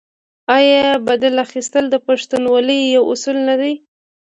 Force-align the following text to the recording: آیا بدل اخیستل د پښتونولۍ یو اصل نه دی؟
آیا 0.57 0.81
بدل 1.07 1.33
اخیستل 1.45 1.85
د 1.89 1.95
پښتونولۍ 2.07 2.79
یو 2.95 3.03
اصل 3.13 3.35
نه 3.47 3.55
دی؟ 3.61 3.73